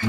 [0.00, 0.08] Всем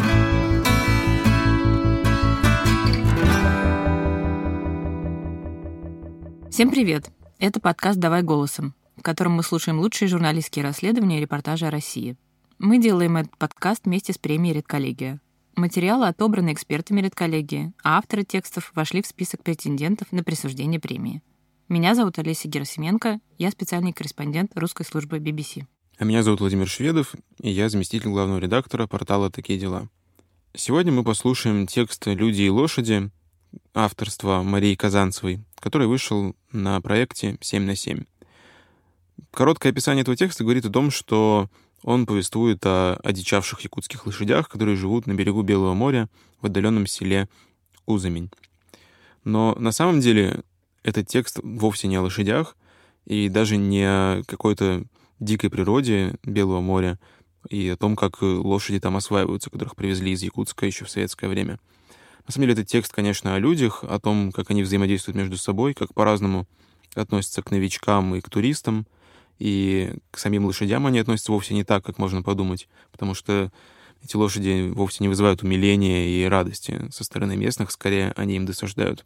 [6.69, 7.11] привет!
[7.39, 12.15] Это подкаст «Давай голосом», в котором мы слушаем лучшие журналистские расследования и репортажи о России.
[12.57, 15.19] Мы делаем этот подкаст вместе с премией «Редколлегия».
[15.57, 21.21] Материалы отобраны экспертами редколлегии, а авторы текстов вошли в список претендентов на присуждение премии.
[21.67, 25.65] Меня зовут Олеся Герасименко, я специальный корреспондент русской службы BBC.
[26.01, 27.13] А меня зовут Владимир Шведов,
[27.43, 29.87] и я заместитель главного редактора портала «Такие дела».
[30.55, 33.11] Сегодня мы послушаем текст «Люди и лошади»
[33.75, 38.07] авторства Марии Казанцевой, который вышел на проекте «7 на 7».
[39.29, 41.51] Короткое описание этого текста говорит о том, что
[41.83, 46.09] он повествует о одичавших якутских лошадях, которые живут на берегу Белого моря
[46.41, 47.29] в отдаленном селе
[47.85, 48.31] Кузамень.
[49.23, 50.41] Но на самом деле
[50.81, 52.57] этот текст вовсе не о лошадях
[53.05, 54.83] и даже не о какой-то
[55.21, 56.99] дикой природе Белого моря
[57.49, 61.59] и о том, как лошади там осваиваются, которых привезли из Якутска еще в советское время.
[62.27, 65.73] На самом деле этот текст, конечно, о людях, о том, как они взаимодействуют между собой,
[65.73, 66.47] как по-разному
[66.93, 68.85] относятся к новичкам и к туристам—
[69.41, 73.51] и к самим лошадям они относятся вовсе не так, как можно подумать, потому что
[74.03, 79.03] эти лошади вовсе не вызывают умиления и радости со стороны местных, скорее они им досаждают.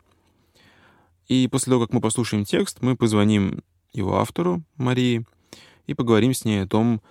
[1.30, 3.64] И после того, как мы послушаем текст, мы позвоним
[3.94, 5.26] его автору, Марии,
[5.88, 7.02] и поговорим с ней о том,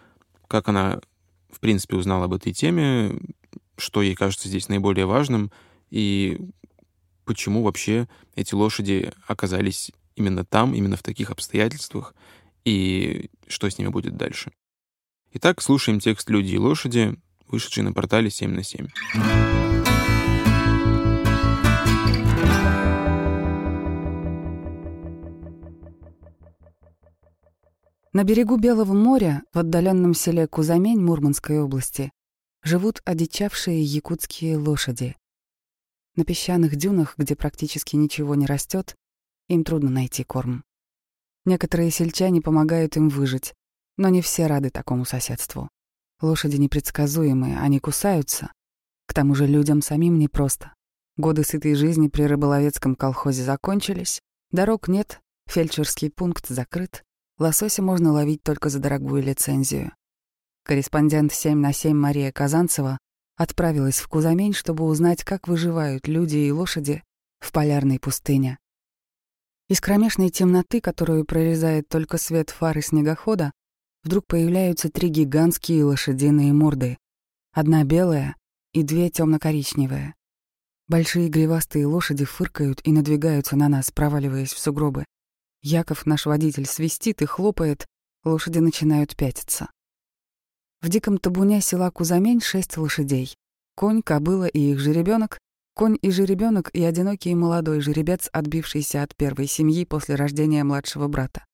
[0.48, 1.00] как она,
[1.50, 3.18] в принципе, узнала об этой теме,
[3.76, 5.50] что ей кажется здесь наиболее важным,
[5.90, 6.38] и
[7.24, 12.14] почему вообще эти лошади оказались именно там, именно в таких обстоятельствах,
[12.64, 14.52] и что с ними будет дальше.
[15.32, 17.16] Итак, слушаем текст «Люди и лошади»,
[17.48, 19.83] вышедший на портале 7 на 7.
[28.16, 32.12] На берегу Белого моря, в отдаленном селе Кузамень Мурманской области,
[32.62, 35.16] живут одичавшие якутские лошади.
[36.14, 38.94] На песчаных дюнах, где практически ничего не растет,
[39.48, 40.62] им трудно найти корм.
[41.44, 43.52] Некоторые сельчане помогают им выжить,
[43.96, 45.68] но не все рады такому соседству.
[46.22, 48.52] Лошади непредсказуемые, они кусаются.
[49.08, 50.72] К тому же людям самим непросто.
[51.16, 54.20] Годы сытой жизни при рыболовецком колхозе закончились,
[54.52, 57.02] дорог нет, фельдшерский пункт закрыт,
[57.38, 59.92] лосося можно ловить только за дорогую лицензию.
[60.64, 62.98] Корреспондент 7 на 7 Мария Казанцева
[63.36, 67.02] отправилась в Кузамень, чтобы узнать, как выживают люди и лошади
[67.40, 68.58] в полярной пустыне.
[69.68, 73.52] Из кромешной темноты, которую прорезает только свет фары снегохода,
[74.02, 76.98] вдруг появляются три гигантские лошадиные морды.
[77.52, 78.36] Одна белая
[78.72, 80.14] и две темно-коричневые.
[80.86, 85.04] Большие гривастые лошади фыркают и надвигаются на нас, проваливаясь в сугробы.
[85.64, 87.86] Яков, наш водитель, свистит и хлопает,
[88.22, 89.70] лошади начинают пятиться.
[90.82, 93.34] В диком табуне села Кузамень шесть лошадей.
[93.74, 95.38] Конь, кобыла и их жеребенок
[95.74, 101.44] Конь и жеребенок и одинокий молодой жеребец, отбившийся от первой семьи после рождения младшего брата.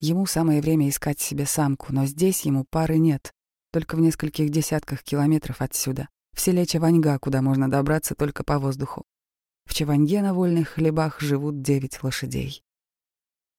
[0.00, 3.30] Ему самое время искать себе самку, но здесь ему пары нет,
[3.70, 9.04] только в нескольких десятках километров отсюда, в селе Чаваньга, куда можно добраться только по воздуху.
[9.66, 12.62] В Чаваньге на вольных хлебах живут девять лошадей.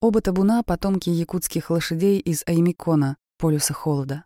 [0.04, 4.26] Оба табуна— потомки якутских лошадей из Аймикона, полюса холода.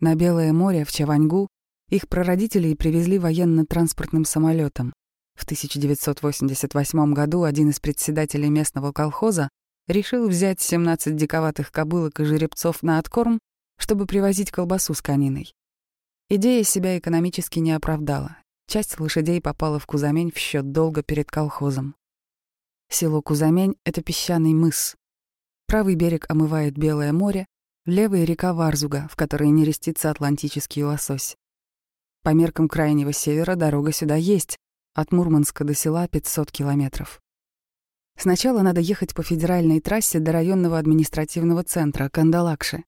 [0.00, 1.48] На Белое море, в Чаваньгу,
[1.90, 4.94] их прародителей привезли военно-транспортным самолетом.
[5.34, 9.50] В 1988 году один из председателей местного колхоза
[9.86, 13.38] решил взять 17 диковатых кобылок и жеребцов на откорм,
[13.78, 15.52] чтобы привозить колбасу с кониной.
[16.30, 18.38] Идея себя экономически не оправдала.
[18.66, 21.96] Часть лошадей попала в Кузамень в счет долга перед колхозом.
[22.88, 24.96] Село Кузамень— это песчаный мыс.
[25.72, 27.46] Правый берег омывает Белое море,
[27.86, 31.34] левый— река Варзуга, в которой нерестится атлантический лосось.
[32.22, 34.58] По меркам крайнего севера дорога сюда есть,
[34.92, 37.22] от Мурманска до села 500 километров.
[38.18, 42.84] Сначала надо ехать по федеральной трассе до районного административного центра Кандалакши.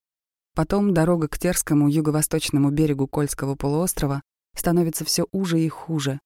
[0.54, 4.20] Потом дорога к Терскому юго-восточному берегу Кольского полуострова
[4.54, 6.20] становится все уже и хуже.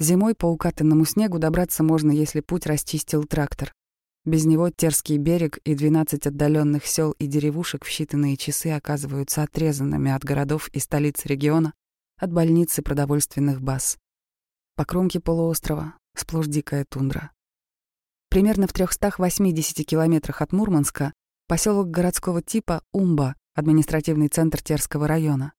[0.00, 3.72] Зимой по укатанному снегу добраться можно, если путь расчистил трактор.
[4.24, 10.10] Без него Терский берег и 12 отдаленных сел и деревушек в считанные часы оказываются отрезанными
[10.10, 11.74] от городов и столиц региона
[12.16, 13.98] от больницы продовольственных баз.
[14.76, 17.32] По кромке полуострова сплошь дикая тундра.
[18.30, 21.12] Примерно в 380 километрах от Мурманска
[21.46, 25.52] поселок городского типа Умба, административный центр Терского района.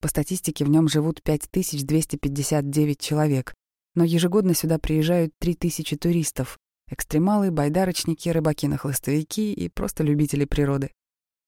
[0.00, 3.54] По статистике в нем живут 5259 человек,
[3.94, 6.58] но ежегодно сюда приезжают 3000 туристов,
[6.90, 10.92] экстремалы, байдарочники, рыбаки на хлыстовики и просто любители природы.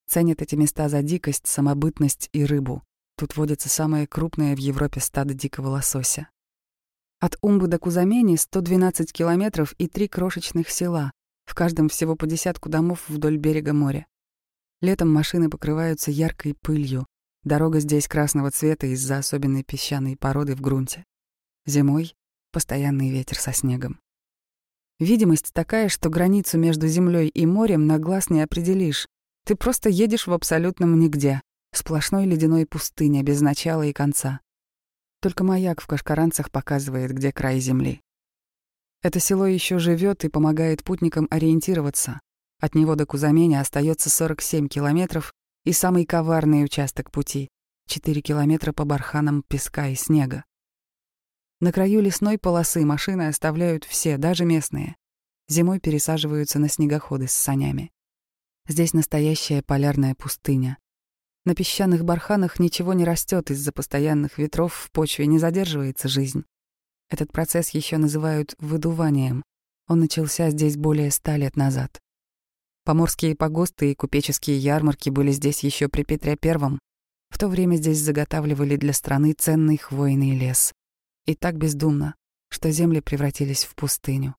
[0.06, 2.82] Ценят эти места за дикость, самобытность и рыбу
[3.20, 6.30] Тут водится самое крупное в Европе стадо дикого лосося.
[7.18, 11.12] От Умбы до Кузамени 112 километров и три крошечных села,
[11.44, 14.06] в каждом всего по десятку домов вдоль берега моря.
[14.80, 17.06] Летом машины покрываются яркой пылью.
[17.44, 21.04] Дорога здесь красного цвета из-за особенной песчаной породы в грунте.
[21.66, 22.16] Зимой—
[22.52, 24.00] постоянный ветер со снегом.
[25.00, 29.08] Видимость такая, что границу между землей и морем на глаз не определишь.
[29.46, 31.40] Ты просто едешь в абсолютном нигде.
[31.72, 34.40] Сплошной ледяной пустыня без начала и конца.
[35.22, 38.02] Только маяк в кашкаранцах показывает, где край земли.
[39.02, 42.20] Это село еще живет и помогает путникам ориентироваться.
[42.60, 45.32] От него до Кузамени остается 47 километров
[45.64, 47.48] и самый коварный участок пути—
[47.86, 50.44] 4 километра по барханам песка и снега.
[51.62, 54.96] На краю лесной полосы машины оставляют все, даже местные.
[55.46, 57.92] Зимой пересаживаются на снегоходы с санями.
[58.66, 60.78] Здесь настоящая полярная пустыня.
[61.44, 66.44] На песчаных барханах ничего не растет из-за постоянных ветров, в почве не задерживается жизнь.
[67.10, 69.42] Этот процесс еще называют выдуванием.
[69.86, 72.00] Он начался здесь более ста лет назад.
[72.84, 76.78] Поморские погосты и купеческие ярмарки были здесь еще при Петре Первом.
[77.28, 80.72] В то время здесь заготавливали для страны ценный хвойный лес
[81.26, 82.14] и так бездумно,
[82.48, 84.34] что земли превратились в пустыню.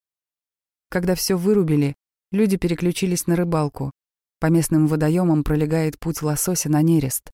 [0.89, 1.95] Когда все вырубили,
[2.31, 3.91] люди переключились на рыбалку.
[4.39, 7.31] По местным водоемам пролегает путь лосося на нерест.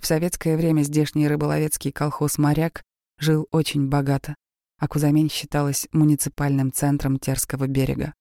[0.00, 2.82] В советское время здешний рыболовецкий колхоз «Моряк»
[3.18, 4.34] жил очень богато,
[4.78, 8.14] а Кузамень считалась муниципальным центром Терского берега.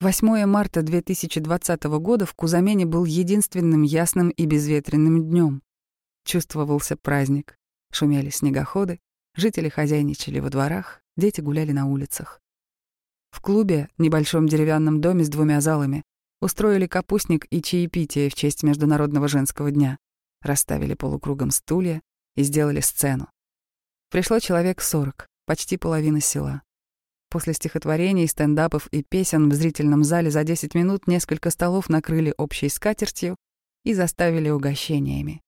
[0.00, 5.62] 8 марта 2020 года в Кузамене был единственным ясным и безветренным днем.
[6.24, 7.56] Чувствовался праздник.
[7.90, 9.00] Шумели снегоходы,
[9.36, 12.40] Жители хозяйничали во дворах, дети гуляли на улицах.
[13.30, 16.04] В клубе, небольшом деревянном доме с двумя залами,
[16.40, 19.98] устроили капустник и чаепитие в честь Международного женского дня,
[20.40, 22.00] расставили полукругом стулья
[22.36, 23.28] и сделали сцену.
[24.10, 26.62] Пришло человек сорок, почти половина села.
[27.28, 32.68] После стихотворений, стендапов и песен в зрительном зале за 10 минут несколько столов накрыли общей
[32.68, 33.34] скатертью
[33.82, 35.42] и заставили угощениями.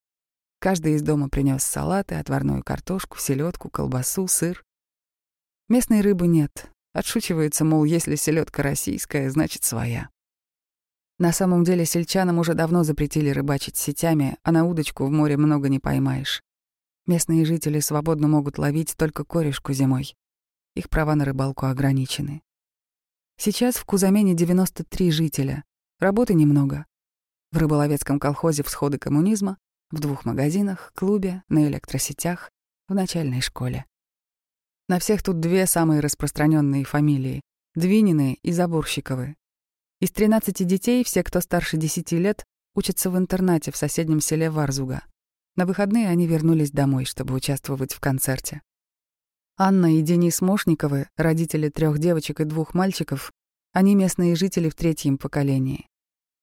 [0.58, 4.64] Каждый из дома принес салаты, отварную картошку, селедку, колбасу, сыр.
[5.68, 6.70] Местной рыбы нет.
[6.92, 10.08] Отшучивается, мол, если селедка российская, значит своя.
[11.18, 15.68] На самом деле сельчанам уже давно запретили рыбачить сетями, а на удочку в море много
[15.68, 16.42] не поймаешь.
[17.06, 20.14] Местные жители свободно могут ловить только корешку зимой.
[20.74, 22.42] Их права на рыбалку ограничены.
[23.38, 25.64] Сейчас в Кузамене 93 жителя.
[26.00, 26.86] Работы немного.
[27.52, 29.58] В рыболовецком колхозе всходы коммунизма
[29.90, 32.50] в двух магазинах, клубе, на электросетях,
[32.88, 33.84] в начальной школе.
[34.88, 37.40] На всех тут две самые распространенные фамилии—
[37.74, 39.36] Двинины и Заборщиковы.
[40.00, 42.44] Из 13 детей все, кто старше 10 лет,
[42.74, 45.02] учатся в интернате в соседнем селе Варзуга.
[45.56, 48.62] На выходные они вернулись домой, чтобы участвовать в концерте.
[49.56, 53.32] Анна и Денис Мошниковы, родители трех девочек и двух мальчиков,
[53.72, 55.88] они местные жители в третьем поколении.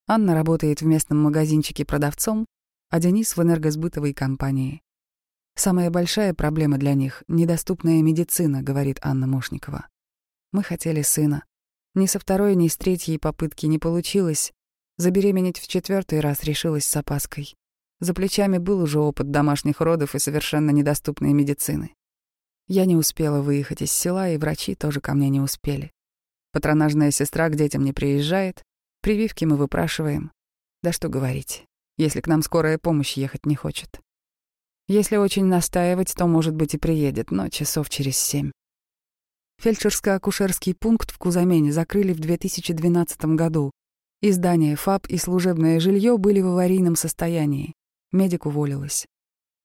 [0.07, 2.45] Анна работает в местном магазинчике продавцом,
[2.93, 4.83] а Денис в энергосбытовой компании.
[5.55, 9.87] Самая большая проблема для них— недоступная медицина, говорит Анна Мошникова.
[10.51, 11.43] Мы хотели сына.
[11.95, 14.53] Ни со второй, ни с третьей попытки не получилось.
[14.97, 17.55] Забеременеть в четвертый раз решилась с опаской.
[17.99, 21.95] За плечами был уже опыт домашних родов и совершенно недоступной медицины.
[22.67, 25.91] Я не успела выехать из села, и врачи тоже ко мне не успели.
[26.51, 28.63] Патронажная сестра к детям не приезжает,
[29.01, 30.31] прививки мы выпрашиваем.
[30.83, 31.65] Да что говорить
[31.97, 34.01] если к нам скорая помощь ехать не хочет.
[34.87, 38.51] Если очень настаивать, то, может быть, и приедет, но часов через семь.
[39.61, 43.71] Фельдшерско-акушерский пункт в Кузамене закрыли в 2012 году.
[44.21, 47.73] И здание ФАП, и служебное жилье были в аварийном состоянии.
[48.11, 49.05] Медик уволилась.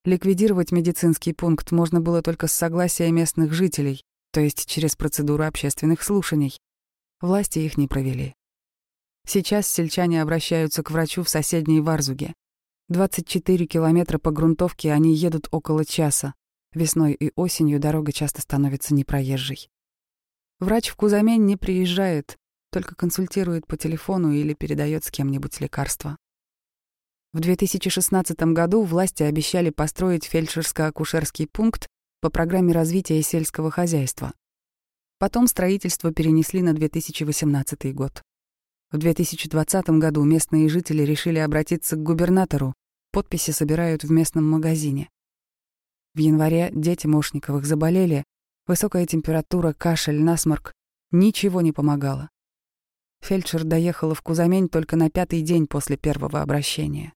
[0.05, 6.03] Ликвидировать медицинский пункт можно было только с согласия местных жителей, то есть через процедуру общественных
[6.03, 6.57] слушаний.
[7.21, 8.35] Власти их не провели.
[9.31, 12.33] Сейчас сельчане обращаются к врачу в соседней Варзуге.
[12.89, 16.33] 24 километра по грунтовке они едут около часа.
[16.73, 19.69] Весной и осенью дорога часто становится непроезжей.
[20.61, 22.39] Врач в Кузамень не приезжает,
[22.73, 26.17] только консультирует по телефону или передает с кем-нибудь лекарства.
[27.35, 31.87] В 2016 году власти обещали построить фельдшерско-акушерский пункт
[32.23, 34.33] по программе развития сельского хозяйства.
[35.19, 38.23] Потом строительство перенесли на 2018 год.
[38.91, 42.73] В 2020 году местные жители решили обратиться к губернатору.
[43.13, 45.11] Подписи собирают в местном магазине.
[46.15, 48.25] В январе дети Мошниковых заболели.
[48.67, 50.73] Высокая температура, кашель, насморк.
[51.11, 52.31] Ничего не помогало.
[53.21, 57.13] Фельдшер доехала в Кузамень только на пятый день после первого обращения.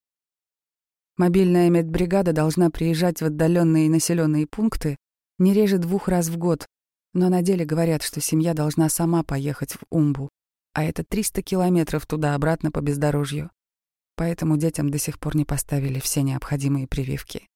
[1.17, 4.99] Мобильная медбригада должна приезжать в отдаленные населенные пункты
[5.39, 6.67] не реже двух раз в год,
[7.15, 10.29] но на деле говорят, что семья должна сама поехать в Умбу,
[10.75, 13.51] а это 300 километров туда-обратно по бездорожью.
[14.17, 17.49] Поэтому детям до сих пор не поставили все необходимые прививки.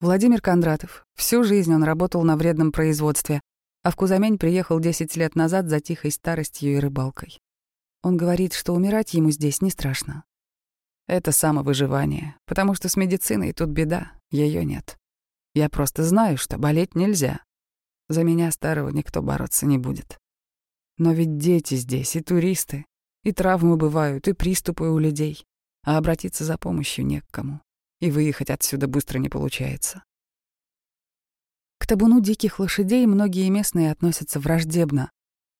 [0.00, 1.06] Владимир Кондратов.
[1.14, 3.40] Всю жизнь он работал на вредном производстве,
[3.82, 7.38] а в Кузамень приехал 10 лет назад за тихой старостью и рыбалкой.
[8.02, 10.24] Он говорит, что умирать ему здесь не страшно.
[11.06, 14.98] Это самовыживание, потому что с медициной тут беда, ее нет.
[15.54, 17.40] Я просто знаю, что болеть нельзя.
[18.08, 20.18] За меня старого никто бороться не будет.
[20.98, 22.86] Но ведь дети здесь и туристы,
[23.24, 25.44] и травмы бывают, и приступы у людей,
[25.82, 27.60] а обратиться за помощью не к кому,
[28.00, 30.04] и выехать отсюда быстро не получается.
[31.78, 35.10] К табуну диких лошадей многие местные относятся враждебно.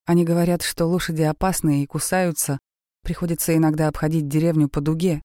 [0.05, 2.59] Они говорят, что лошади опасные и кусаются,
[3.03, 5.21] приходится иногда обходить деревню по дуге.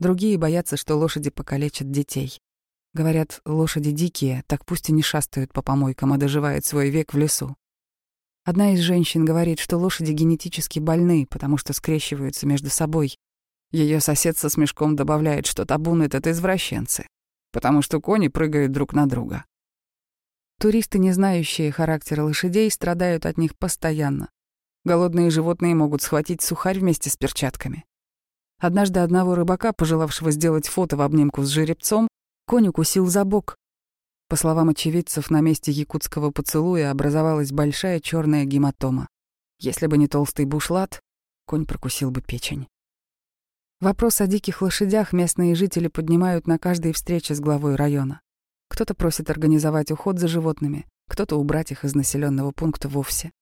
[0.00, 2.38] Другие боятся, что лошади покалечат детей.
[2.94, 7.18] Говорят, лошади дикие, так пусть и не шастают по помойкам, а доживают свой век в
[7.18, 7.56] лесу.
[8.48, 13.14] Одна из женщин говорит, что лошади генетически больны, потому что скрещиваются между собой.
[13.72, 17.06] Ее сосед со смешком добавляет, что табун— это извращенцы,
[17.52, 19.44] потому что кони прыгают друг на друга.
[20.58, 24.30] Туристы, не знающие характера лошадей, страдают от них постоянно.
[24.82, 27.84] Голодные животные могут схватить сухарь вместе с перчатками.
[28.58, 32.08] Однажды одного рыбака, пожелавшего сделать фото в обнимку с жеребцом,
[32.46, 33.56] Конь укусил за бок.
[34.28, 39.08] По словам очевидцев, на месте якутского поцелуя образовалась большая черная гематома.
[39.58, 41.00] Если бы не толстый бушлат,
[41.46, 42.68] конь прокусил бы печень.
[43.80, 48.20] Вопрос о диких лошадях местные жители поднимают на каждой встрече с главой района.
[48.68, 53.32] Кто-то просит организовать уход за животными, кто-то убрать их из населенного пункта вовсе.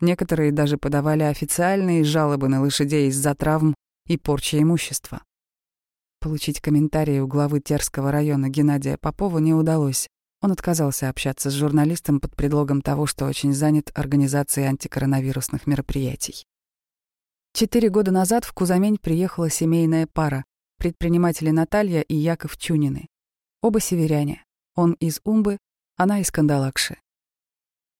[0.00, 3.74] Некоторые даже подавали официальные жалобы на лошадей из-за травм
[4.06, 5.22] и порчи имущества.
[6.24, 10.08] Получить комментарии у главы Терского района Геннадия Попова не удалось.
[10.40, 16.46] Он отказался общаться с журналистом под предлогом того, что очень занят организацией антикоронавирусных мероприятий.
[17.52, 20.46] Четыре года назад в Кузамень приехала семейная пара,
[20.78, 23.08] предприниматели Наталья и Яков Чунины.
[23.60, 24.42] Оба северяне.
[24.76, 25.58] Он из Умбы,
[25.98, 26.96] она из Кандалакши.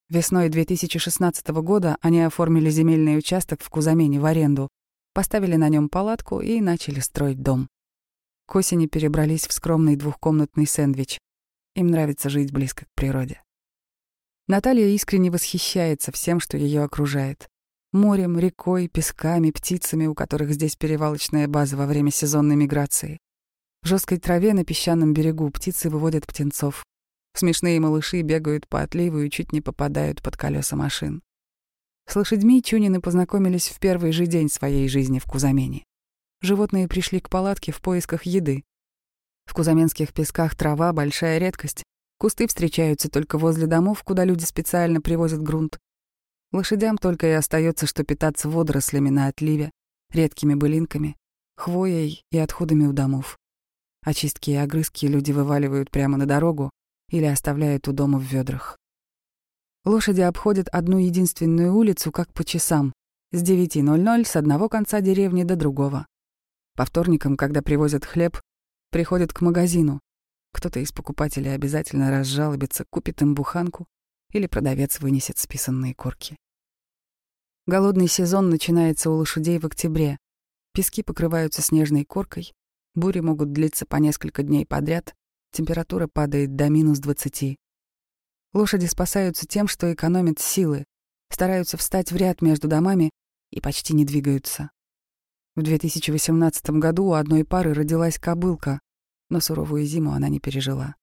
[0.08, 4.70] Весной 2016 года они оформили земельный участок в Кузамене в аренду,
[5.12, 7.68] поставили на нем палатку и начали строить дом.
[8.46, 11.18] К осени перебрались в скромный двухкомнатный сэндвич.
[11.74, 13.42] Им нравится жить близко к природе.
[14.46, 17.48] Наталья искренне восхищается всем, что ее окружает.
[17.92, 23.18] Морем, рекой, песками, птицами, у которых здесь перевалочная база во время сезонной миграции.
[23.82, 26.84] В жесткой траве на песчаном берегу птицы выводят птенцов.
[27.34, 31.22] Смешные малыши бегают по отливу и чуть не попадают под колеса машин.
[32.06, 35.84] С лошадьми Чунины познакомились в первый же день своей жизни в Кузамене
[36.44, 38.64] животные пришли к палатке в поисках еды.
[39.46, 41.82] В кузаменских песках трава— большая редкость.
[42.18, 45.78] Кусты встречаются только возле домов, куда люди специально привозят грунт.
[46.52, 49.70] Лошадям только и остается, что питаться водорослями на отливе,
[50.12, 51.16] редкими былинками,
[51.56, 53.38] хвоей и отходами у домов.
[54.04, 56.70] Очистки и огрызки люди вываливают прямо на дорогу
[57.10, 58.78] или оставляют у дома в ведрах.
[59.84, 62.92] Лошади обходят одну единственную улицу как по часам,
[63.32, 66.06] с 9.00 с одного конца деревни до другого.
[66.76, 68.40] По вторникам, когда привозят хлеб,
[68.90, 70.00] приходят к магазину.
[70.52, 73.86] Кто-то из покупателей обязательно разжалобится, купит им буханку,
[74.32, 76.36] или продавец вынесет списанные корки.
[77.66, 80.18] Голодный сезон начинается у лошадей в октябре.
[80.72, 82.52] Пески покрываются снежной коркой,
[82.94, 85.14] бури могут длиться по несколько дней подряд,
[85.52, 87.56] температура падает до минус 20.
[88.52, 90.84] Лошади спасаются тем, что экономят силы,
[91.30, 93.10] стараются встать в ряд между домами
[93.50, 94.70] и почти не двигаются.
[95.56, 98.80] В 2018 году у одной пары родилась кобылка,
[99.30, 100.96] но суровую зиму она не пережила.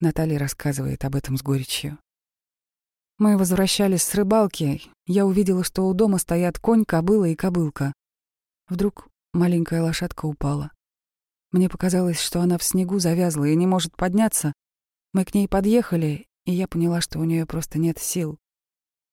[0.00, 1.98] Наталья рассказывает об этом с горечью.
[3.18, 4.82] Мы возвращались с рыбалки.
[5.06, 7.92] Я увидела, что у дома стоят конь, кобыла и кобылка.
[8.68, 10.70] Вдруг маленькая лошадка упала.
[11.50, 14.52] Мне показалось, что она в снегу завязла и не может подняться.
[15.12, 18.38] Мы к ней подъехали, и я поняла, что у нее просто нет сил.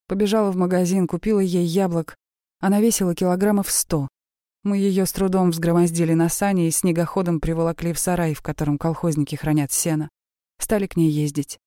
[0.08, 2.16] Побежала в магазин, купила ей яблок.
[2.60, 4.08] Она весила килограммов сто.
[4.66, 9.36] Мы ее с трудом взгромоздили на сани и снегоходом приволокли в сарай, в котором колхозники
[9.36, 10.10] хранят сено.
[10.58, 11.60] Стали к ней ездить.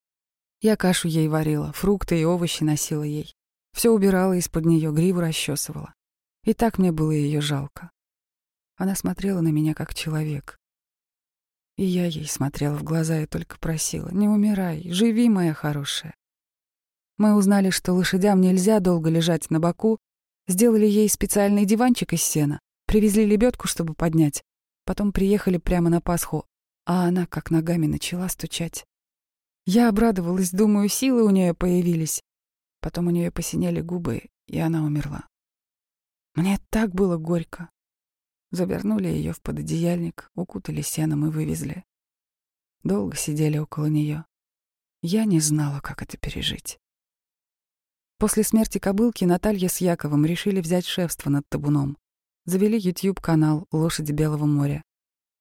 [0.60, 3.32] Я кашу ей варила, фрукты и овощи носила ей.
[3.72, 5.94] Все убирала из-под нее, гриву расчесывала.
[6.42, 7.92] И так мне было ее жалко.
[8.76, 10.58] Она смотрела на меня как человек.
[11.76, 16.16] И я ей смотрела в глаза и только просила, не умирай, живи, моя хорошая.
[17.16, 19.98] Мы узнали, что лошадям нельзя долго лежать на боку,
[20.48, 22.58] сделали ей специальный диванчик из сена,
[22.88, 24.42] Привезли лебедку, чтобы поднять.
[24.86, 26.46] Потом приехали прямо на Пасху,
[26.86, 28.86] а она как ногами начала стучать.
[29.66, 32.22] Я обрадовалась, думаю, силы у нее появились.
[32.80, 35.28] Потом у нее посинели губы, и она умерла.
[36.34, 37.68] Мне так было горько.
[38.52, 41.84] Завернули ее в пододеяльник, укутали сеном и вывезли.
[42.84, 44.24] Долго сидели около нее.
[45.02, 46.78] Я не знала, как это пережить.
[48.16, 51.98] После смерти кобылки Наталья с Яковом решили взять шефство над табуном.
[52.48, 54.82] Завели YouTube-канал «Лошади Белого моря».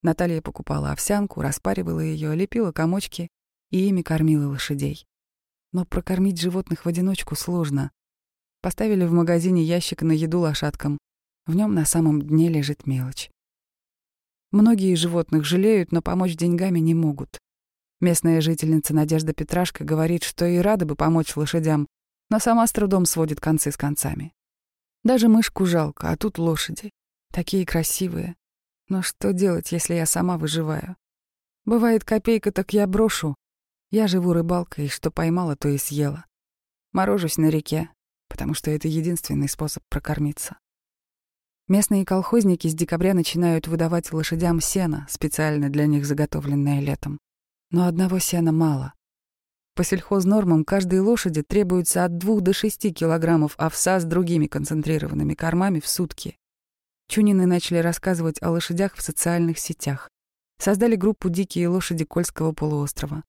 [0.03, 3.29] Наталья покупала овсянку, распаривала ее, лепила комочки
[3.71, 5.07] и ими кормила лошадей.
[5.71, 7.91] Но прокормить животных в одиночку сложно.
[8.61, 10.97] Поставили в магазине ящик на еду лошадкам.
[11.45, 13.31] В нем на самом дне лежит мелочь.
[14.51, 17.39] Многие животных жалеют, но помочь деньгами не могут.
[18.01, 21.87] Местная жительница Надежда Петрашка говорит, что и рада бы помочь лошадям,
[22.29, 24.33] но сама с трудом сводит концы с концами.
[25.05, 26.91] Даже мышку жалко, а тут лошади.
[27.31, 28.35] Такие красивые.
[28.89, 30.95] Но что делать, если я сама выживаю?
[31.65, 33.35] Бывает копейка, так я брошу.
[33.89, 36.25] Я живу рыбалкой, что поймала, то и съела.
[36.93, 37.89] Морожусь на реке,
[38.29, 40.57] потому что это единственный способ прокормиться.
[41.67, 47.19] Местные колхозники с декабря начинают выдавать лошадям сено, специально для них заготовленное летом.
[47.71, 48.93] Но одного сена мало.
[49.75, 55.81] По сельхознормам каждой лошади требуется от 2 до 6 килограммов овса с другими концентрированными кормами
[55.81, 56.37] в сутки.
[57.09, 60.09] Чунины начали рассказывать о лошадях в социальных сетях.
[60.59, 63.23] Создали группу «Дикие лошади Кольского полуострова».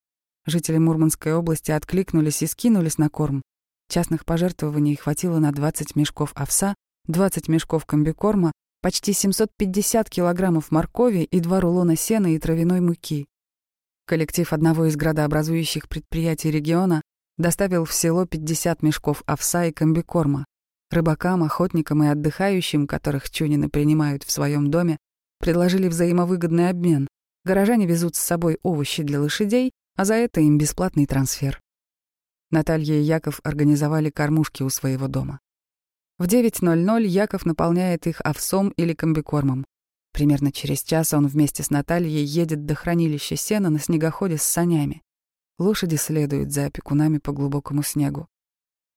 [0.47, 3.43] Жители Мурманской области откликнулись и скинулись на корм.
[3.89, 6.75] Частных пожертвований хватило на 20 мешков овса,
[7.07, 13.27] 20 мешков комбикорма, почти 750 килограммов моркови и два рулона сена и травяной муки.
[14.07, 17.03] Коллектив одного из градообразующих предприятий региона
[17.37, 20.45] доставил в село 50 мешков овса и комбикорма.
[20.91, 24.99] Рыбакам, охотникам и отдыхающим, которых чунины принимают в своем доме,
[25.39, 27.09] предложили взаимовыгодный обмен.
[27.45, 31.61] Горожане везут с собой овощи для лошадей, а за это им бесплатный трансфер.
[32.51, 35.41] Наталья и Яков организовали кормушки у своего дома.
[36.19, 39.67] В 9.00 Яков наполняет их овсом или комбикормом.
[40.13, 45.03] Примерно через час он вместе с Натальей едет до хранилища сена на снегоходе с санями.
[45.59, 48.27] Лошади следуют за опекунами по глубокому снегу.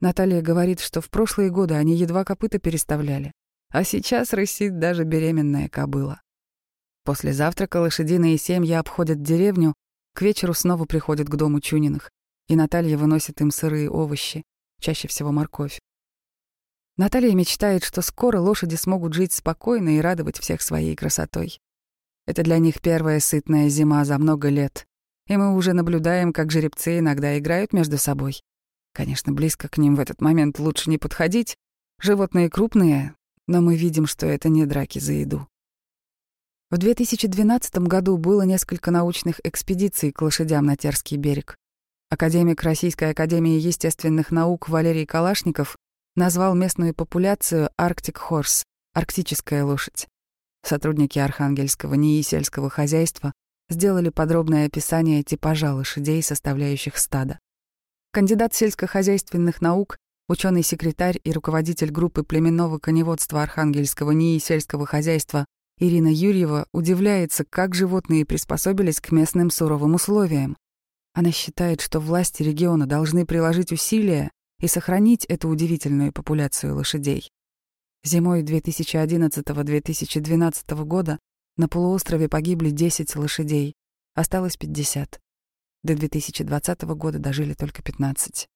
[0.01, 3.31] Наталья говорит, что в прошлые годы они едва копыта переставляли,
[3.69, 6.21] а сейчас рысит даже беременная кобыла.
[7.05, 9.73] После завтрака лошадиные семьи обходят деревню,
[10.13, 12.11] к вечеру снова приходят к дому Чуниных
[12.51, 14.43] и Наталья выносит им сырые овощи,
[14.81, 15.79] чаще всего морковь.
[16.97, 21.59] Наталья мечтает, что скоро лошади смогут жить спокойно и радовать всех своей красотой.
[22.27, 24.85] Это для них первая сытная зима за много лет,
[25.27, 28.41] и мы уже наблюдаем, как жеребцы иногда играют между собой.
[28.93, 31.55] Конечно, близко к ним в этот момент лучше не подходить.
[32.01, 33.15] Животные крупные,
[33.47, 35.47] но мы видим, что это не драки за еду.
[36.69, 41.57] В 2012 году было несколько научных экспедиций к лошадям на Терский берег.
[42.09, 45.77] Академик Российской академии естественных наук Валерий Калашников
[46.15, 50.07] назвал местную популяцию Arctic Horse— арктическая лошадь.
[50.63, 53.33] Сотрудники Архангельского НИИ сельского хозяйства
[53.69, 57.39] сделали подробное описание типажа лошадей, составляющих стадо.
[58.13, 59.97] Кандидат сельскохозяйственных наук,
[60.27, 65.45] ученый-секретарь и руководитель группы племенного коневодства Архангельского НИИ сельского хозяйства
[65.79, 70.57] Ирина Юрьева удивляется, как животные приспособились к местным суровым условиям.
[71.13, 77.29] Она считает, что власти региона должны приложить усилия и сохранить эту удивительную популяцию лошадей.
[78.03, 81.17] Зимой 2011-2012 года
[81.55, 83.73] на полуострове погибли 10 лошадей,
[84.15, 85.21] осталось 50.
[85.83, 88.47] До 2020 года дожили только 15.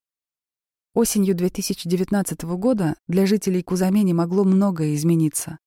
[0.93, 5.57] Осенью 2019 года для жителей Кузамени могло многое измениться.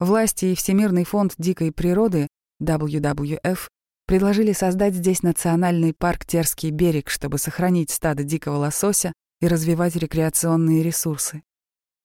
[0.00, 2.26] Власти и Всемирный фонд дикой природы
[2.60, 3.68] WWF
[4.06, 10.82] предложили создать здесь национальный парк Терский берег, чтобы сохранить стадо дикого лосося и развивать рекреационные
[10.82, 11.44] ресурсы.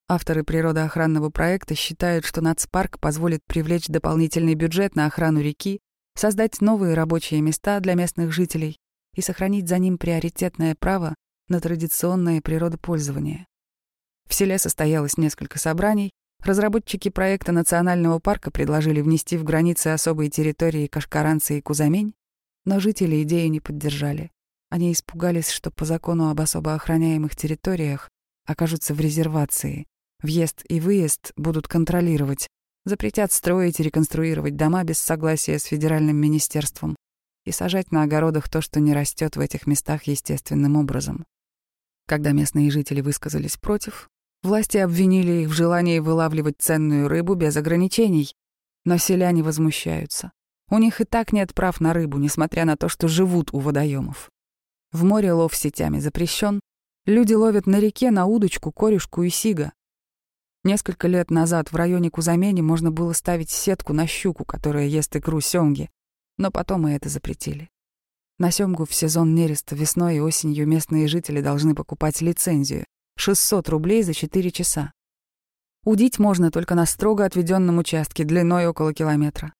[0.07, 5.79] Авторы природоохранного проекта считают, что нацпарк позволит привлечь дополнительный бюджет на охрану реки,
[6.15, 8.77] создать новые рабочие места для местных жителей
[9.19, 11.15] и сохранить за ним приоритетное право
[11.47, 13.45] на традиционное природопользование.
[14.27, 16.11] В селе состоялось несколько собраний,
[16.43, 22.13] Разработчики проекта национального парка предложили внести в границы особые территории Кашкаранцы и Кузамень,
[22.65, 24.31] но жители идею не поддержали.
[24.69, 28.09] Они испугались, что по закону об особо охраняемых территориях
[28.45, 29.85] окажутся в резервации.
[30.21, 32.47] Въезд и выезд будут контролировать,
[32.85, 36.95] запретят строить и реконструировать дома без согласия с федеральным министерством
[37.45, 41.25] и сажать на огородах то, что не растет в этих местах естественным образом.
[42.07, 44.09] Когда местные жители высказались против,
[44.41, 48.33] Власти обвинили их в желании вылавливать ценную рыбу без ограничений,
[48.85, 50.31] но селяне возмущаются.
[50.69, 54.29] У них и так нет прав на рыбу, несмотря на то, что живут у водоемов.
[54.93, 56.61] В море лов сетями запрещен.
[57.05, 59.73] Люди ловят на реке на удочку, корюшку и сига.
[60.63, 65.41] Несколько лет назад в районе Кузамени можно было ставить сетку на щуку, которая ест икру
[65.41, 65.89] сёмги,
[66.39, 67.69] но потом и это запретили.
[68.39, 72.85] На сёмгу в сезон нереста весной и осенью местные жители должны покупать лицензию—
[73.17, 74.93] 600 рублей за 4 часа.
[75.83, 79.53] Удить можно только на строго отведенном участке длиной около километра.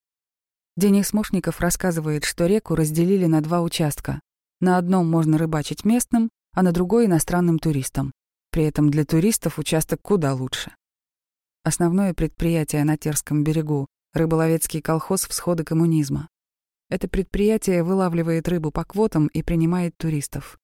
[0.77, 4.21] Денис Мошников рассказывает, что реку разделили на два участка.
[4.61, 8.13] На одном можно рыбачить местным, а на другой— иностранным туристам.
[8.51, 10.73] При этом для туристов участок куда лучше.
[11.63, 16.29] Основное предприятие на Терском берегу— рыболовецкий колхоз «Всходы коммунизма».
[16.89, 20.60] Это предприятие вылавливает рыбу по квотам и принимает туристов.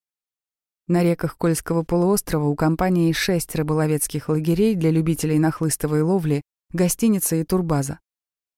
[0.87, 6.41] На реках Кольского полуострова у компании шесть рыболовецких лагерей для любителей нахлыстовой ловли,
[6.73, 7.99] гостиница и турбаза.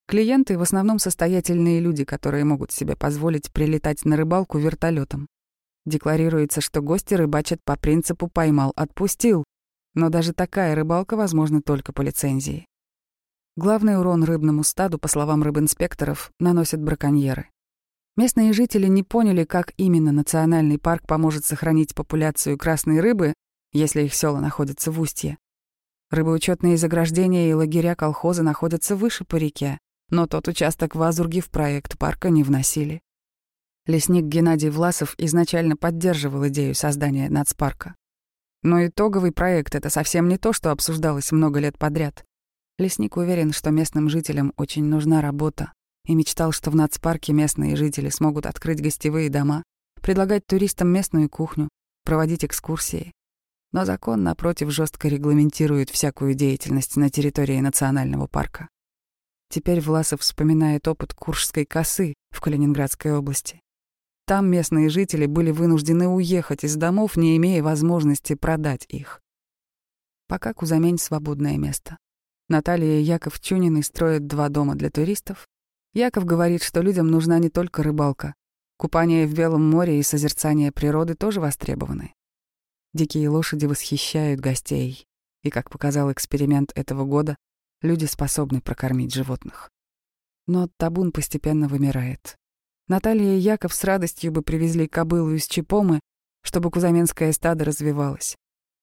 [0.08, 5.28] Клиенты в основном состоятельные люди, которые могут себе позволить прилетать на рыбалку вертолетом.
[5.86, 9.44] Декларируется, что гости рыбачат по принципу «поймал, отпустил»,
[9.94, 12.66] но даже такая рыбалка возможна только по лицензии.
[13.58, 17.50] Главный урон рыбному стаду, по словам рыбинспекторов, наносят браконьеры.
[18.18, 23.36] Местные жители не поняли, как именно национальный парк поможет сохранить популяцию красной рыбы,
[23.74, 25.38] если их села находятся в устье.
[26.10, 29.78] Рыбоучетные заграждения и лагеря колхоза находятся выше по реке,
[30.10, 33.02] но тот участок в Азурге в проект парка не вносили.
[33.86, 37.94] Лесник Геннадий Власов изначально поддерживал идею создания нацпарка.
[38.64, 42.26] Но итоговый проект— это совсем не то, что обсуждалось много лет подряд.
[42.80, 45.72] Лесник уверен, что местным жителям очень нужна работа,
[46.08, 49.64] и мечтал, что в нацпарке местные жители смогут открыть гостевые дома,
[50.02, 51.70] предлагать туристам местную кухню,
[52.06, 53.12] проводить экскурсии.
[53.74, 58.70] Но закон, напротив, жестко регламентирует всякую деятельность на территории национального парка.
[59.50, 63.62] Теперь Власов вспоминает опыт Куршской косы в Калининградской области.
[64.26, 69.22] Там местные жители были вынуждены уехать из домов, не имея возможности продать их.
[70.28, 71.98] Пока Кузамень— свободное место.
[72.50, 75.48] Наталья и Яков Чунины строят два дома для туристов,
[75.94, 78.36] Яков говорит, что людям нужна не только рыбалка.
[78.78, 82.14] Купание в Белом море и созерцание природы тоже востребованы.
[82.94, 85.06] Дикие лошади восхищают гостей.
[85.44, 87.38] И, как показал эксперимент этого года,
[87.82, 89.70] люди способны прокормить животных.
[90.46, 92.38] Но табун постепенно вымирает.
[92.88, 96.00] Наталья и Яков с радостью бы привезли кобылу из Чепомы,
[96.42, 98.36] чтобы кузаменское стадо развивалось.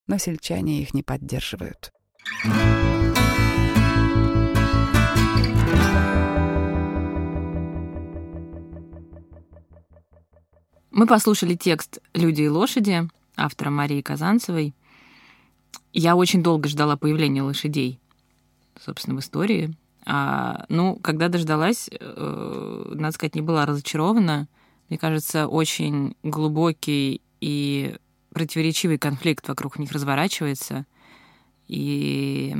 [0.07, 1.93] Но сельчане их не поддерживают.
[10.95, 14.75] Мы послушали текст «Люди и лошади» автора Марии Казанцевой.
[15.93, 17.99] Я очень долго ждала появления лошадей,
[18.81, 19.75] собственно, в истории.
[20.07, 24.47] А, ну, когда дождалась, э, надо сказать, не была разочарована.
[24.89, 27.97] Мне кажется, очень глубокий и
[28.31, 30.87] противоречивый конфликт вокруг них разворачивается.
[31.67, 32.55] И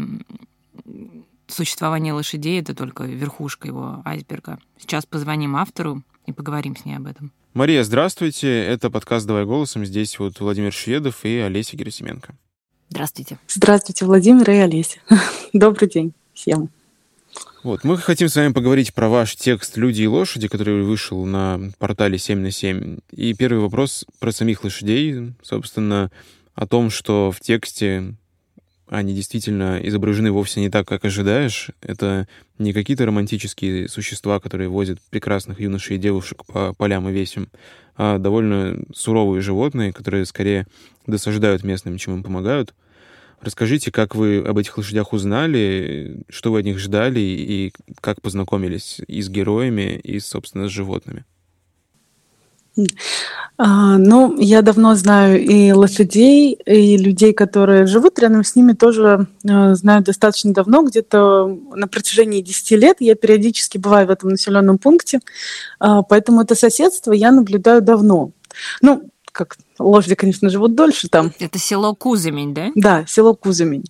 [1.47, 4.59] существование лошадей— это только верхушка его айсберга.
[4.77, 7.33] Сейчас позвоним автору и поговорим с ней об этом.
[7.53, 8.49] Мария, здравствуйте.
[8.65, 9.85] Это подкаст «Давай голосом».
[9.85, 12.35] Здесь вот Владимир Шведов и Олеся Герасименко.
[12.89, 13.39] Здравствуйте.
[13.49, 14.99] Здравствуйте, Владимир и Олеся.
[15.53, 16.71] Добрый день всем.
[17.63, 21.73] Вот, мы хотим с вами поговорить про ваш текст «Люди и лошади», который вышел на
[21.79, 22.99] портале 7 на 7.
[23.13, 26.11] И первый вопрос про самих лошадей, собственно,
[26.55, 28.15] о том, что в тексте
[28.95, 31.71] они действительно изображены вовсе не так, как ожидаешь.
[31.81, 32.29] Это
[32.59, 37.49] не какие-то романтические существа, которые возят прекрасных юношей и девушек по полям и весям,
[37.97, 40.67] а довольно суровые животные, которые скорее
[41.07, 42.75] досаждают местным, чем им помогают.
[43.41, 49.01] Расскажите, как вы об этих лошадях узнали, что вы от них ждали и как познакомились
[49.07, 51.25] и с героями, и, собственно, с животными.
[53.57, 59.29] А, ну, я давно знаю и лошадей, и людей, которые живут рядом с ними, тоже
[59.49, 62.97] э, знаю достаточно давно, где-то на протяжении 10 лет.
[62.99, 65.21] Я периодически бываю в этом населенном пункте,
[65.81, 68.33] э, поэтому это соседство я наблюдаю давно.
[68.83, 71.33] Ну, как лошади, конечно, живут дольше там.
[71.39, 72.71] Это село Куземень, да?
[72.75, 73.85] Да, село Куземень.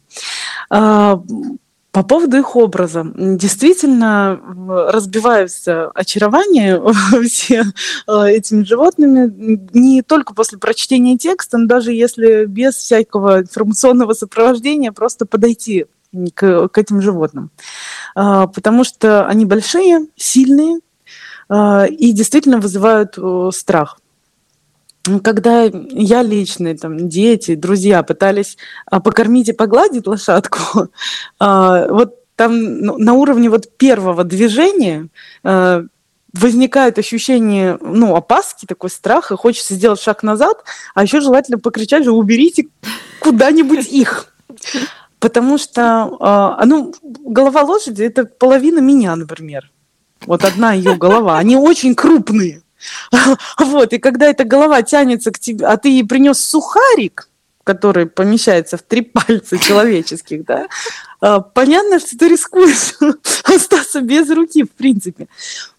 [1.95, 3.07] По поводу их образа.
[3.15, 4.41] Действительно,
[4.91, 6.83] разбиваются очарование
[7.29, 7.63] все
[8.09, 9.33] э, этими животными
[9.73, 15.87] не только после прочтения текста, но даже если без всякого информационного сопровождения просто подойти
[16.35, 17.53] к, к этим животным.
[18.17, 20.81] А, потому что они большие, сильные
[21.49, 23.17] а, и действительно вызывают
[23.55, 23.99] страх
[25.23, 30.89] когда я лично, там, дети, друзья пытались а, покормить и погладить лошадку,
[31.39, 35.09] а, вот там ну, на уровне вот первого движения
[35.43, 35.85] а,
[36.33, 40.65] возникает ощущение, ну, опаски, такой страх, и хочется сделать шаг назад,
[40.95, 42.69] а еще желательно покричать же, уберите
[43.21, 44.35] куда-нибудь их.
[45.21, 46.93] Потому что, ну,
[47.25, 49.71] голова лошади– это половина меня, например.
[50.27, 51.39] Вот одна ее голова.
[51.39, 52.64] Они очень крупные.
[53.59, 57.29] Вот, и когда эта голова тянется к тебе, а ты ей принес сухарик,
[57.65, 60.67] который помещается в три пальца человеческих, да,
[61.21, 62.95] а, понятно, что ты рискуешь
[63.45, 65.29] остаться без руки, в принципе.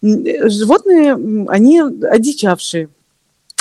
[0.02, 1.14] Животные,
[1.48, 2.88] они одичавшие,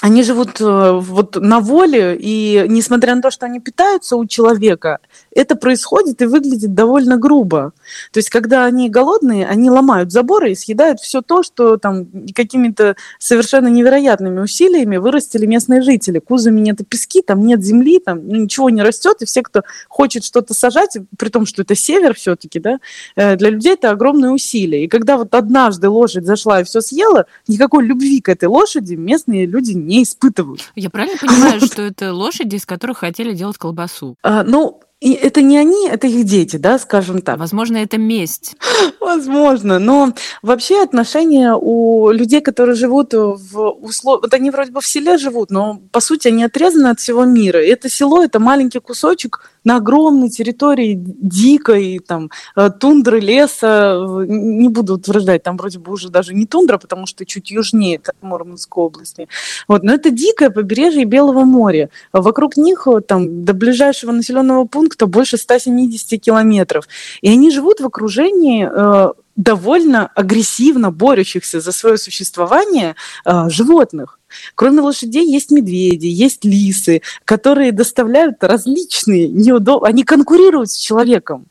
[0.06, 5.00] они живут э, вот на воле, и несмотря на то, что они питаются у человека,
[5.32, 7.74] это происходит и выглядит довольно грубо.
[8.12, 12.96] То есть, когда они голодные, они ломают заборы и съедают все то, что там какими-то
[13.18, 16.20] совершенно невероятными усилиями вырастили местные жители.
[16.20, 20.54] Кузами нет пески, там нет земли, там ничего не растет, и все, кто хочет что-то
[20.54, 22.78] сажать, при том, что это север все-таки, да,
[23.16, 24.84] э, для людей это огромное усилие.
[24.84, 29.48] И когда вот однажды лошадь зашла и все съела, никакой любви к этой лошади местные
[29.48, 30.72] люди не испытывают.
[30.76, 34.16] Я правильно понимаю, что это лошади, из которых хотели делать колбасу?
[34.24, 37.38] А, ну, и это не они, это их дети, да, скажем так.
[37.38, 38.56] Возможно, это месть.
[39.02, 44.24] Возможно, но вообще отношения у людей, которые живут в условиях...
[44.24, 47.64] Вот они вроде бы в селе живут, но по сути они отрезаны от всего мира.
[47.64, 54.70] И это село, это маленький кусочек на огромной территории дикой, там, э, тундры, леса, не
[54.70, 59.28] буду утверждать, там вроде бы уже даже не тундра, потому что чуть южнее Мурманской области.
[59.68, 61.90] Вот, но это дикое побережье Белого моря.
[62.14, 66.88] Вокруг них там до ближайшего населенного пункта больше 170 километров.
[67.22, 72.96] И они живут в окружении э, довольно агрессивно борющихся за свое существование
[73.26, 74.20] э, животных.
[74.56, 81.46] Кроме лошадей есть медведи, есть лисы, которые доставляют различные неудобства, они конкурируют с человеком.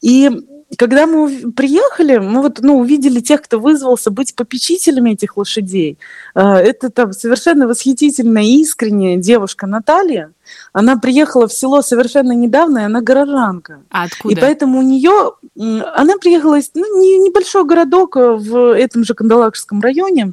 [0.00, 0.30] И
[0.76, 5.98] когда мы приехали, мы вот, ну, увидели тех, кто вызвался быть попечителями этих лошадей.
[6.34, 10.32] Э, это там совершенно восхитительная, искренняя девушка Наталья.
[10.72, 13.80] Она приехала в село совершенно недавно, и она горожанка.
[13.90, 14.34] А откуда?
[14.34, 15.32] И поэтому у нее...
[15.94, 16.82] Она приехала из ну,
[17.24, 20.32] небольшой городок в этом же Кандалакшском районе.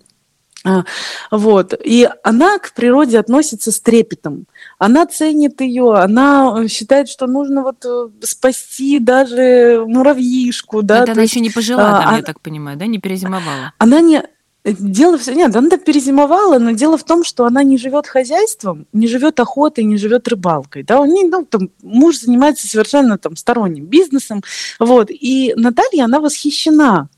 [0.64, 0.84] А,
[1.32, 1.74] вот.
[1.84, 4.46] И она к природе относится с трепетом.
[4.78, 10.84] Она ценит ее, она считает, что нужно вот э, спасти даже муравьишку.
[10.84, 11.04] Да?
[11.04, 13.74] Это она еще не пожила там, а, я так понимаю, да, не перезимовала?
[13.80, 14.24] Она не...
[14.64, 19.08] Дело все нет, она перезимовала, но дело в том, что она не живет хозяйством, не
[19.08, 20.84] живет охотой, не живет рыбалкой.
[20.84, 24.44] Да, у нее, ну, там, муж занимается совершенно там сторонним бизнесом,
[24.78, 25.08] вот.
[25.10, 27.10] И Наталья, она восхищена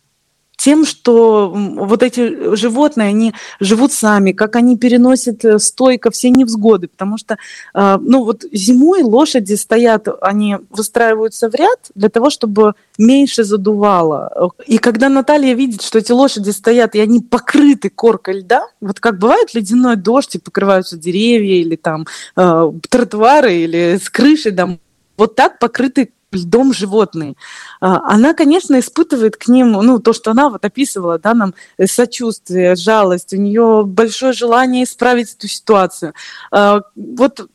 [0.58, 6.88] тем, что вот эти животные, они живут сами, как они переносят э, стойко все невзгоды,
[6.88, 7.38] потому что,
[7.74, 14.52] э, ну вот зимой лошади стоят, они выстраиваются в ряд для того, чтобы меньше задувало.
[14.66, 19.20] И когда Наталья видит, что эти лошади стоят, и они покрыты коркой льда, вот как
[19.20, 24.78] бывает ледяной дождь, и покрываются деревья, или там э, тротуары, или с крышей, да,
[25.18, 27.36] вот так покрыты льдом животные.
[27.80, 31.88] А, она, конечно, испытывает к ним, ну, то, что она вот описывала, да, нам э,
[31.88, 36.14] сочувствие, жалость, у нее большое желание исправить эту ситуацию.
[36.52, 37.48] А, вот,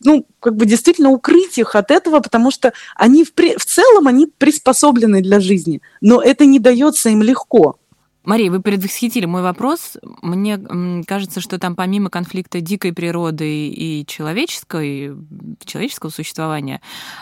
[0.00, 4.26] ну, как бы действительно укрыть их от этого, потому что они в, в целом, они
[4.26, 7.76] приспособлены для жизни, но это не дается им легко.
[8.24, 9.96] Мария, вы предвосхитили мой вопрос.
[10.22, 10.58] Мне
[11.06, 15.16] кажется, что там помимо конфликта дикой природы и человеческой,
[15.64, 16.80] человеческого существования,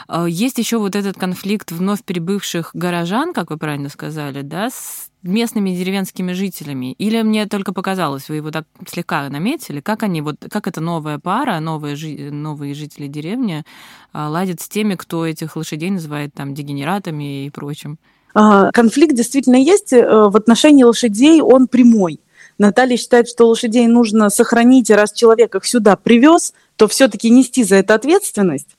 [0.09, 5.11] э, есть еще вот этот конфликт вновь прибывших горожан, как вы правильно сказали, да, с
[5.23, 6.93] местными деревенскими жителями?
[6.93, 11.19] Или мне только показалось, вы его так слегка наметили, как они, вот, как эта новая
[11.19, 13.65] пара, новые, новые жители деревни
[14.13, 17.99] э, ладят с теми, кто этих лошадей называет там дегенератами и прочим?
[18.35, 22.21] А, конфликт действительно есть э, в отношении лошадей, он прямой.
[22.59, 27.65] Наталья считает, что лошадей нужно сохранить, и раз человек их сюда привез, то все-таки нести
[27.65, 28.77] за это ответственность.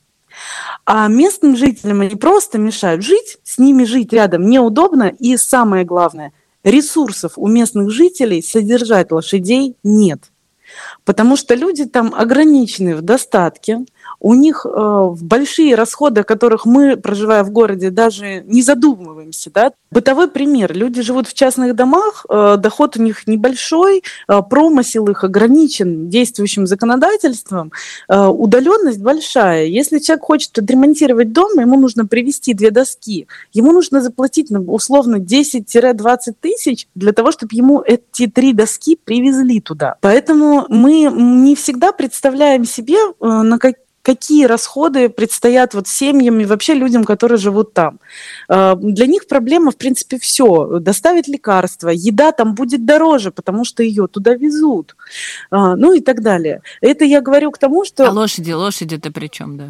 [0.85, 6.31] А местным жителям они просто мешают жить, с ними жить рядом неудобно, и самое главное,
[6.63, 10.31] ресурсов у местных жителей содержать лошадей нет.
[11.03, 13.79] Потому что люди там ограничены в достатке,
[14.19, 19.51] у них э, большие расходы, о которых мы, проживая в городе, даже не задумываемся.
[19.53, 19.71] Да?
[19.91, 20.73] Бытовой пример.
[20.73, 26.67] Люди живут в частных домах, э, доход у них небольшой, э, промысел их ограничен действующим
[26.67, 27.71] законодательством,
[28.07, 29.65] э, удаленность большая.
[29.65, 35.17] Если человек хочет отремонтировать дом, ему нужно привезти две доски, ему нужно заплатить ну, условно
[35.17, 39.95] 10-20 тысяч для того, чтобы ему эти три доски привезли туда.
[40.01, 46.45] Поэтому мы не всегда представляем себе, э, на как какие расходы предстоят вот семьям и
[46.45, 47.99] вообще людям, которые живут там.
[48.49, 50.79] Э, для них проблема, в принципе, все.
[50.79, 54.95] Доставить лекарства, еда там будет дороже, потому что ее туда везут,
[55.51, 56.61] э, ну и так далее.
[56.81, 58.07] Это я говорю к тому, что...
[58.07, 59.69] А лошади, лошади-то при чем, да?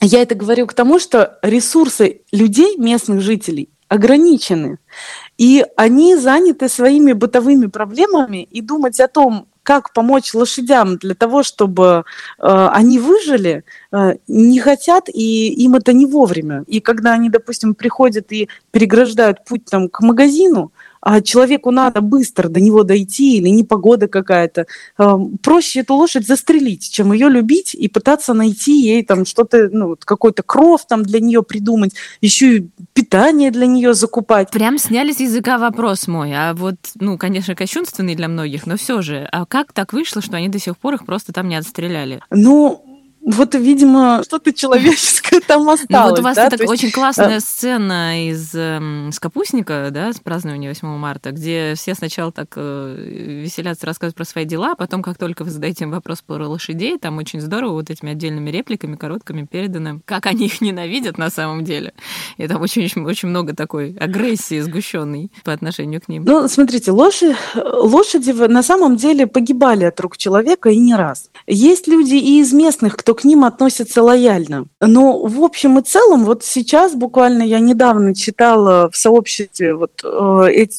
[0.00, 4.78] Я это говорю к тому, что ресурсы людей, местных жителей, ограничены.
[5.38, 11.42] И они заняты своими бытовыми проблемами, и думать о том, как помочь лошадям для того,
[11.42, 12.04] чтобы
[12.38, 16.64] э, они выжили, э, не хотят, и им это не вовремя.
[16.66, 20.72] И когда они, допустим, приходят и переграждают путь там, к магазину,
[21.24, 24.66] человеку надо быстро до него дойти или непогода какая-то,
[25.42, 30.42] проще эту лошадь застрелить, чем ее любить и пытаться найти ей там что-то, ну, какой-то
[30.42, 34.50] кров там для нее придумать, еще и питание для нее закупать.
[34.50, 39.02] Прям сняли с языка вопрос мой, а вот, ну, конечно, кощунственный для многих, но все
[39.02, 42.20] же, а как так вышло, что они до сих пор их просто там не отстреляли?
[42.30, 42.91] Ну,
[43.24, 45.88] вот, видимо, что-то человеческое там осталось.
[45.88, 46.46] Ну, вот у вас да?
[46.46, 51.94] это очень классная сцена из э, с капустника, да, с празднования 8 марта, где все
[51.94, 55.90] сначала так э, веселятся, рассказывают про свои дела, а потом, как только вы задаете им
[55.90, 60.60] вопрос про лошадей, там очень здорово вот этими отдельными репликами, короткими переданы, как они их
[60.60, 61.94] ненавидят на самом деле.
[62.38, 66.24] И там очень, очень много такой агрессии сгущенной по отношению к ним.
[66.24, 71.30] Ну, смотрите, лошади, лошади на самом деле погибали от рук человека и не раз.
[71.46, 74.66] Есть люди и из местных, кто к ним относится лояльно.
[74.80, 80.08] Но в общем и целом, вот сейчас буквально я недавно читала в сообществе вот, э,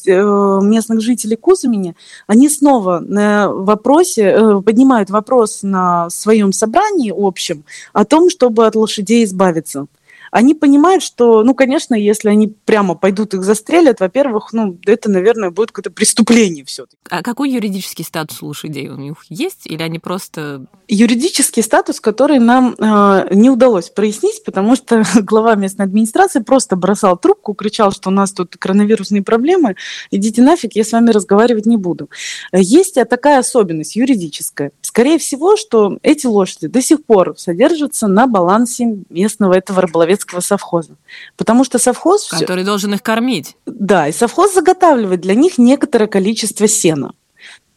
[0.06, 1.94] э, местных жителей Кузумени,
[2.26, 8.74] они снова на вопросе, э, поднимают вопрос на своем собрании общем о том, чтобы от
[8.74, 9.86] лошадей избавиться
[10.34, 15.50] они понимают, что, ну, конечно, если они прямо пойдут их застрелят, во-первых, ну, это, наверное,
[15.50, 19.64] будет какое-то преступление все А какой юридический статус лошадей у них есть?
[19.66, 20.66] Или они просто...
[20.88, 27.16] Юридический статус, который нам э, не удалось прояснить, потому что глава местной администрации просто бросал
[27.16, 29.76] трубку, кричал, что у нас тут коронавирусные проблемы,
[30.10, 32.10] идите нафиг, я с вами разговаривать не буду.
[32.52, 34.72] Есть такая особенность юридическая.
[34.94, 40.92] Скорее всего, что эти лошади до сих пор содержатся на балансе местного этого рыболовецкого совхоза.
[41.36, 42.28] Потому что совхоз...
[42.28, 42.64] Который все...
[42.64, 43.56] должен их кормить.
[43.66, 47.12] Да, и совхоз заготавливает для них некоторое количество сена.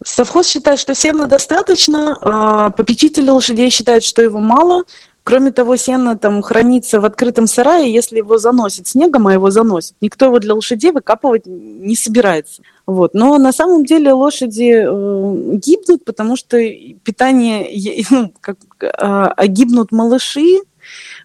[0.06, 4.84] Совхоз считает, что сена достаточно, а попечители лошадей считают, что его мало.
[5.28, 9.96] Кроме того, сено там хранится в открытом сарае, если его заносит снегом, а его заносит,
[10.00, 12.62] никто его для лошадей выкапывать не собирается.
[12.86, 13.14] Вот.
[13.14, 16.58] Но на самом деле лошади э, гибнут, потому что
[17.04, 17.68] питание,
[18.10, 20.62] ну, как, э, гибнут малыши,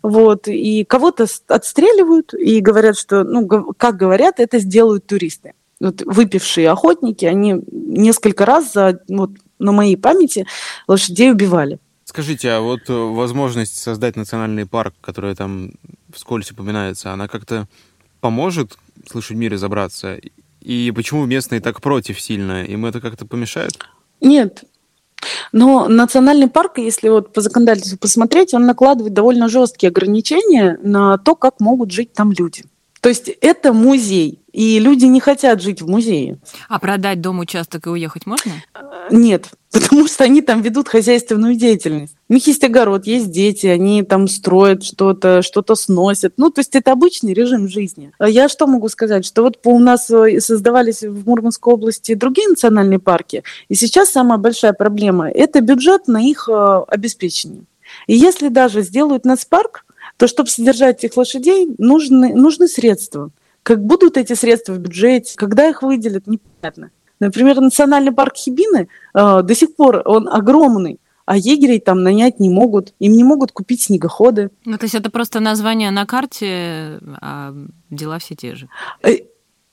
[0.02, 5.54] вот, и кого-то отстреливают и говорят, что, ну, как говорят, это сделают туристы.
[5.78, 10.44] Вот выпившие охотники, они несколько раз за, вот, на моей памяти
[10.88, 11.78] лошадей убивали.
[12.12, 15.70] Скажите, а вот э, возможность создать национальный парк, который там
[16.12, 17.66] вскользь упоминается, она как-то
[18.20, 18.76] поможет
[19.08, 20.18] с лошадьми разобраться?
[20.60, 22.64] И почему местные так против сильно?
[22.64, 23.78] Им это как-то помешает?
[24.20, 24.64] Нет,
[25.52, 31.34] но национальный парк, если вот по законодательству посмотреть, он накладывает довольно жесткие ограничения на то,
[31.34, 32.64] как могут жить там люди.
[33.02, 36.38] То есть это музей, и люди не хотят жить в музее.
[36.68, 38.52] А продать дом, участок и уехать можно?
[39.10, 42.14] Нет, потому что они там ведут хозяйственную деятельность.
[42.28, 46.34] У них есть огород, есть дети, они там строят что-то, что-то сносят.
[46.36, 48.12] Ну, то есть это обычный режим жизни.
[48.18, 49.26] А я что могу сказать?
[49.26, 54.38] Что вот у нас э, создавались в Мурманской области другие национальные парки, и сейчас самая
[54.38, 57.64] большая проблема– это бюджет на их э, обеспечение.
[58.06, 59.84] И если даже сделают нацпарк,
[60.22, 63.30] то чтобы содержать этих лошадей, нужны, нужны средства.
[63.64, 66.92] Как будут эти средства в бюджете, когда их выделят, непонятно.
[67.18, 72.50] Например, национальный парк Хибины э, до сих пор он огромный, а егерей там нанять не
[72.50, 74.52] могут, им не могут купить снегоходы.
[74.64, 77.52] Ну, то есть это просто название на карте, а
[77.90, 78.68] дела все те же.
[79.02, 79.16] Э,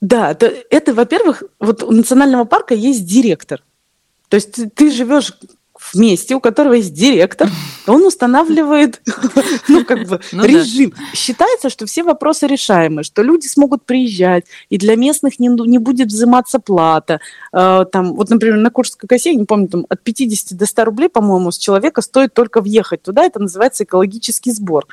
[0.02, 3.64] да, это, это во-первых, вот у национального парка есть директор.
[4.30, 5.38] То есть ты, ты живешь
[5.94, 7.50] в месте, у которого есть директор,
[7.88, 9.02] он устанавливает
[9.68, 10.92] ну, как бы, ну, режим.
[10.92, 11.04] Да.
[11.14, 16.08] Считается, что все вопросы решаемы, что люди смогут приезжать, и для местных не, не будет
[16.08, 17.20] взиматься плата.
[17.54, 20.86] Э, там, вот, например, на Курской косе, я не помню, там, от 50 до 100
[20.86, 24.88] рублей, по-моему, с человека стоит только въехать туда, это называется экологический сбор.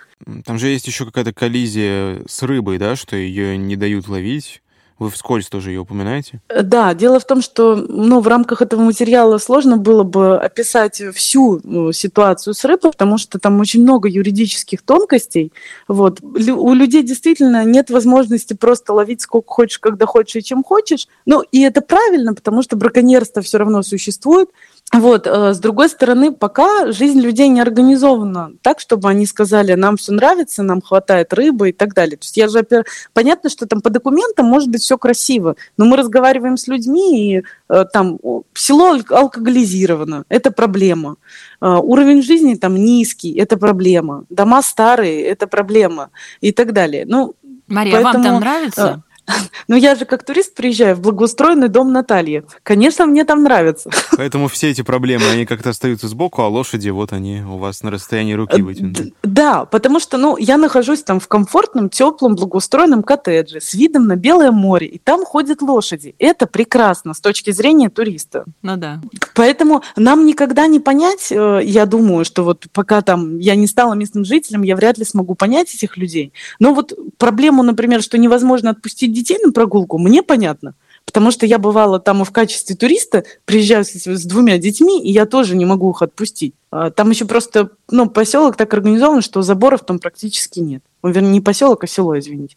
[0.45, 4.63] Там же есть еще какая-то коллизия с рыбой, да, что ее не дают ловить.
[4.99, 6.41] Вы вскользь тоже ее упоминаете?
[6.49, 11.61] Да, дело в том, что ну, в рамках этого материала сложно было бы описать всю
[11.65, 15.53] ну, ситуацию с рыбой, потому что там очень много юридических тонкостей.
[15.87, 16.21] Вот.
[16.23, 21.09] У людей действительно нет возможности просто ловить сколько хочешь, когда хочешь и чем хочешь.
[21.27, 24.49] Ну, и это правильно, потому что браконьерство все равно существует.
[24.93, 29.97] Вот, э, с другой стороны, пока жизнь людей не организована так, чтобы они сказали, нам
[29.97, 32.17] все нравится, нам хватает рыбы и так далее.
[32.17, 32.65] То есть я же,
[33.13, 37.43] понятно, что там по документам может быть все красиво, но мы разговариваем с людьми, и
[37.69, 38.19] э, там
[38.55, 41.17] село алкоголизировано, это проблема.
[41.61, 44.25] Э, уровень жизни там низкий, это проблема.
[44.31, 46.11] Дома старые, это проблема
[46.41, 47.05] и так далее.
[47.07, 47.35] Ну,
[47.67, 49.03] Мария, поэтому, вам там нравится?
[49.69, 52.45] Ну, я же как турист приезжаю в благоустроенный дом Натальи.
[52.63, 53.91] Конечно, мне там нравится.
[54.17, 57.91] Поэтому все эти проблемы, они как-то остаются сбоку, а лошади, вот они у вас на
[57.91, 59.13] расстоянии руки вытянуты.
[59.23, 64.17] Да, потому что, ну, я нахожусь там в комфортном, теплом, благоустроенном коттедже с видом на
[64.17, 66.15] Белое море, и там ходят лошади.
[66.19, 68.45] Это прекрасно с точки зрения туриста.
[68.63, 69.01] Ну да.
[69.35, 73.95] Поэтому нам никогда не понять, э, я думаю, что вот пока там я не стала
[73.95, 76.33] местным жителем, я вряд ли смогу понять этих людей.
[76.59, 80.75] Но вот проблему, например, что невозможно отпустить детей на прогулку, мне понятно.
[81.07, 85.25] Потому что я бывала там в качестве туриста, приезжаю с, с двумя детьми, и я
[85.25, 86.55] тоже не могу их отпустить.
[86.71, 90.83] А, там еще просто ну, поселок так организован, что заборов там практически нет.
[91.03, 92.57] Ну, вернее, не поселок, а село, извините.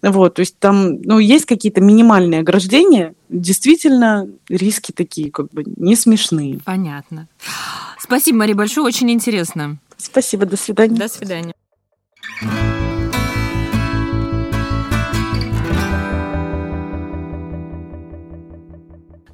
[0.00, 3.14] Вот, то есть там ну, есть какие-то минимальные ограждения.
[3.28, 6.60] Действительно, риски такие, как бы не смешные.
[6.64, 7.26] Понятно.
[7.98, 9.78] Спасибо, Мария, большое, очень интересно.
[9.96, 10.96] Спасибо, до свидания.
[10.96, 11.54] До свидания.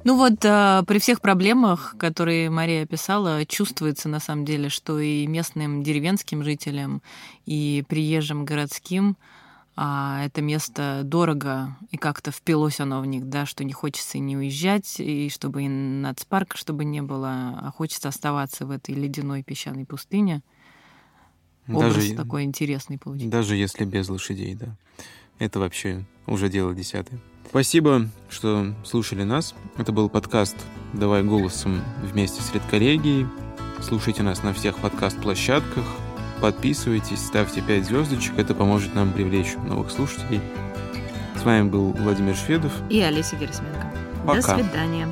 [0.05, 5.25] Ну вот э, при всех проблемах, которые Мария описала, чувствуется на самом деле, что и
[5.25, 7.01] местным деревенским жителям,
[7.47, 9.17] и приезжим городским
[9.75, 14.37] а, это место дорого, и как-то впилось оно в них, да, что не хочется не
[14.37, 19.85] уезжать, и чтобы и нацпарка, чтобы не было, а хочется оставаться в этой ледяной песчаной
[19.85, 20.43] пустыне.
[21.67, 23.31] Образ даже, такой интересный получился.
[23.31, 24.77] Даже если без лошадей, да.
[25.39, 27.19] Это вообще уже дело десятое.
[27.49, 29.55] Спасибо, что слушали нас.
[29.77, 30.55] Это был подкаст
[30.93, 33.27] «Давай голосом» вместе с редколлегией.
[33.81, 35.85] Слушайте нас на всех подкаст-площадках.
[36.41, 38.37] Подписывайтесь, ставьте 5 звездочек.
[38.37, 40.41] Это поможет нам привлечь новых слушателей.
[41.39, 42.73] С вами был Владимир Шведов.
[42.89, 43.93] И Олеся Герасименко.
[44.25, 44.57] Пока.
[44.57, 45.07] До свидания.